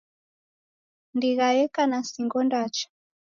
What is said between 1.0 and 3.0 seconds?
Ndigha yeka na singo ndacha